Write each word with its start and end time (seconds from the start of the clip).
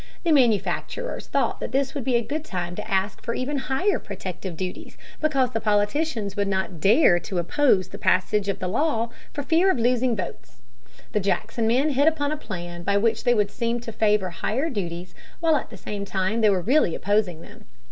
The 0.23 0.31
manufacturers 0.31 1.27
thought 1.27 1.59
that 1.59 1.71
this 1.73 1.93
would 1.93 2.03
be 2.03 2.15
a 2.15 2.23
good 2.23 2.43
time 2.43 2.73
to 2.73 2.89
ask 2.91 3.21
for 3.21 3.35
even 3.35 3.57
higher 3.69 3.99
protective 3.99 4.57
duties, 4.57 4.97
because 5.19 5.51
the 5.51 5.61
politicians 5.61 6.35
would 6.35 6.47
not 6.47 6.79
dare 6.79 7.19
to 7.19 7.37
oppose 7.37 7.89
the 7.89 7.99
passage 7.99 8.49
of 8.49 8.57
the 8.57 8.67
law 8.67 9.09
for 9.31 9.43
fear 9.43 9.69
of 9.69 9.77
losing 9.77 10.15
votes. 10.15 10.63
The 11.11 11.19
Jackson 11.19 11.67
men 11.67 11.91
hit 11.91 12.07
upon 12.07 12.31
a 12.31 12.35
plan 12.35 12.81
by 12.81 12.97
which 12.97 13.25
they 13.25 13.35
would 13.35 13.51
seem 13.51 13.79
to 13.81 13.91
favor 13.91 14.31
higher 14.31 14.71
duties 14.71 15.13
while 15.39 15.55
at 15.55 15.69
the 15.69 15.77
same 15.77 16.03
time 16.03 16.41
they 16.41 16.49
were 16.49 16.61
really 16.61 16.95
opposing 16.95 17.41
them. 17.41 17.65